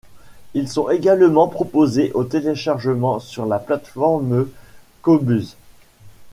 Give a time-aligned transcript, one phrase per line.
[0.55, 4.47] Ils sont également proposés au téléchargement sur la plateforme
[5.03, 5.55] Qobuz.